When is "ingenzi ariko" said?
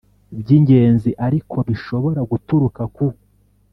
0.57-1.57